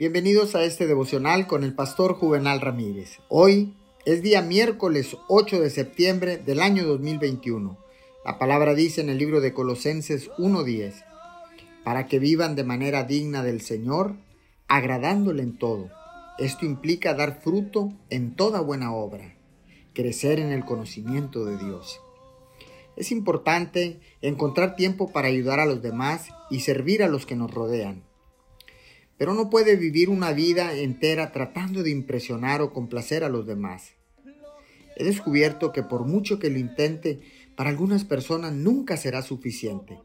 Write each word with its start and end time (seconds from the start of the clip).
Bienvenidos 0.00 0.54
a 0.54 0.62
este 0.62 0.86
devocional 0.86 1.48
con 1.48 1.64
el 1.64 1.74
pastor 1.74 2.14
Juvenal 2.14 2.60
Ramírez. 2.60 3.18
Hoy 3.26 3.74
es 4.04 4.22
día 4.22 4.42
miércoles 4.42 5.16
8 5.26 5.60
de 5.60 5.70
septiembre 5.70 6.36
del 6.36 6.60
año 6.60 6.86
2021. 6.86 7.76
La 8.24 8.38
palabra 8.38 8.74
dice 8.74 9.00
en 9.00 9.08
el 9.08 9.18
libro 9.18 9.40
de 9.40 9.52
Colosenses 9.52 10.30
1.10, 10.38 11.04
para 11.82 12.06
que 12.06 12.20
vivan 12.20 12.54
de 12.54 12.62
manera 12.62 13.02
digna 13.02 13.42
del 13.42 13.60
Señor, 13.60 14.14
agradándole 14.68 15.42
en 15.42 15.58
todo. 15.58 15.90
Esto 16.38 16.64
implica 16.64 17.14
dar 17.14 17.40
fruto 17.42 17.92
en 18.08 18.36
toda 18.36 18.60
buena 18.60 18.94
obra, 18.94 19.34
crecer 19.94 20.38
en 20.38 20.52
el 20.52 20.64
conocimiento 20.64 21.44
de 21.44 21.58
Dios. 21.58 22.00
Es 22.94 23.10
importante 23.10 23.98
encontrar 24.22 24.76
tiempo 24.76 25.10
para 25.10 25.26
ayudar 25.26 25.58
a 25.58 25.66
los 25.66 25.82
demás 25.82 26.28
y 26.50 26.60
servir 26.60 27.02
a 27.02 27.08
los 27.08 27.26
que 27.26 27.34
nos 27.34 27.50
rodean 27.50 28.07
pero 29.18 29.34
no 29.34 29.50
puede 29.50 29.76
vivir 29.76 30.08
una 30.08 30.32
vida 30.32 30.72
entera 30.72 31.32
tratando 31.32 31.82
de 31.82 31.90
impresionar 31.90 32.62
o 32.62 32.72
complacer 32.72 33.24
a 33.24 33.28
los 33.28 33.46
demás. 33.46 33.94
He 34.96 35.04
descubierto 35.04 35.72
que 35.72 35.82
por 35.82 36.04
mucho 36.06 36.38
que 36.38 36.50
lo 36.50 36.58
intente, 36.58 37.20
para 37.56 37.70
algunas 37.70 38.04
personas 38.04 38.52
nunca 38.52 38.96
será 38.96 39.22
suficiente. 39.22 40.00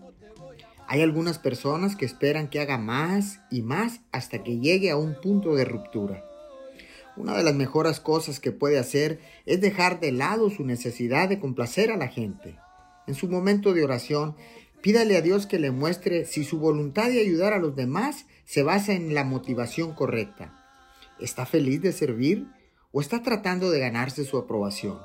Hay 0.87 1.01
algunas 1.01 1.39
personas 1.39 1.95
que 1.95 2.05
esperan 2.05 2.49
que 2.49 2.59
haga 2.59 2.77
más 2.77 3.39
y 3.49 3.61
más 3.61 4.01
hasta 4.11 4.43
que 4.43 4.59
llegue 4.59 4.91
a 4.91 4.97
un 4.97 5.15
punto 5.21 5.55
de 5.55 5.65
ruptura. 5.65 6.25
Una 7.15 7.37
de 7.37 7.43
las 7.43 7.53
mejores 7.53 7.99
cosas 7.99 8.39
que 8.39 8.51
puede 8.51 8.79
hacer 8.79 9.19
es 9.45 9.61
dejar 9.61 9.99
de 9.99 10.11
lado 10.11 10.49
su 10.49 10.65
necesidad 10.65 11.29
de 11.29 11.39
complacer 11.39 11.91
a 11.91 11.97
la 11.97 12.07
gente. 12.07 12.57
En 13.05 13.15
su 13.15 13.27
momento 13.27 13.73
de 13.73 13.83
oración, 13.83 14.35
Pídale 14.83 15.15
a 15.15 15.21
Dios 15.21 15.47
que 15.47 15.59
le 15.59 15.71
muestre 15.71 16.25
si 16.25 16.43
su 16.43 16.59
voluntad 16.59 17.07
de 17.07 17.21
ayudar 17.21 17.53
a 17.53 17.57
los 17.57 17.73
demás 17.73 18.25
se 18.43 18.63
basa 18.63 18.91
en 18.91 19.13
la 19.13 19.23
motivación 19.23 19.93
correcta. 19.93 20.53
¿Está 21.21 21.45
feliz 21.45 21.81
de 21.81 21.93
servir 21.93 22.47
o 22.91 22.99
está 22.99 23.23
tratando 23.23 23.71
de 23.71 23.79
ganarse 23.79 24.25
su 24.25 24.37
aprobación? 24.37 24.99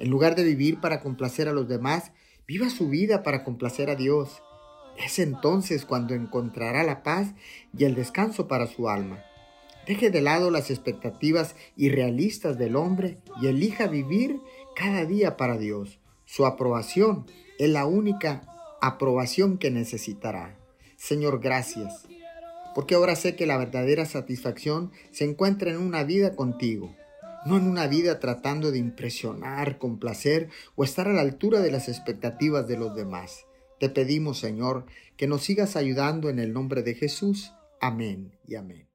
En 0.00 0.10
lugar 0.10 0.34
de 0.34 0.44
vivir 0.44 0.80
para 0.80 1.00
complacer 1.00 1.48
a 1.48 1.54
los 1.54 1.66
demás, 1.66 2.12
viva 2.46 2.68
su 2.68 2.90
vida 2.90 3.22
para 3.22 3.42
complacer 3.42 3.88
a 3.88 3.94
Dios. 3.94 4.42
Es 5.02 5.18
entonces 5.18 5.86
cuando 5.86 6.12
encontrará 6.12 6.84
la 6.84 7.02
paz 7.02 7.32
y 7.74 7.84
el 7.84 7.94
descanso 7.94 8.48
para 8.48 8.66
su 8.66 8.90
alma. 8.90 9.24
Deje 9.86 10.10
de 10.10 10.20
lado 10.20 10.50
las 10.50 10.70
expectativas 10.70 11.56
irrealistas 11.74 12.58
del 12.58 12.76
hombre 12.76 13.16
y 13.40 13.46
elija 13.46 13.86
vivir 13.86 14.40
cada 14.76 15.06
día 15.06 15.38
para 15.38 15.56
Dios. 15.56 16.00
Su 16.26 16.44
aprobación 16.44 17.24
es 17.58 17.70
la 17.70 17.86
única 17.86 18.49
aprobación 18.80 19.58
que 19.58 19.70
necesitará. 19.70 20.56
Señor, 20.96 21.40
gracias, 21.40 22.06
porque 22.74 22.94
ahora 22.94 23.16
sé 23.16 23.36
que 23.36 23.46
la 23.46 23.56
verdadera 23.56 24.04
satisfacción 24.06 24.92
se 25.10 25.24
encuentra 25.24 25.70
en 25.70 25.78
una 25.78 26.04
vida 26.04 26.36
contigo, 26.36 26.94
no 27.46 27.56
en 27.56 27.66
una 27.66 27.86
vida 27.86 28.20
tratando 28.20 28.70
de 28.70 28.78
impresionar, 28.78 29.78
complacer 29.78 30.48
o 30.76 30.84
estar 30.84 31.08
a 31.08 31.12
la 31.12 31.22
altura 31.22 31.60
de 31.60 31.70
las 31.70 31.88
expectativas 31.88 32.68
de 32.68 32.76
los 32.76 32.94
demás. 32.94 33.46
Te 33.78 33.88
pedimos, 33.88 34.38
Señor, 34.38 34.84
que 35.16 35.26
nos 35.26 35.42
sigas 35.42 35.74
ayudando 35.76 36.28
en 36.28 36.38
el 36.38 36.52
nombre 36.52 36.82
de 36.82 36.94
Jesús. 36.94 37.52
Amén 37.80 38.32
y 38.46 38.56
amén. 38.56 38.89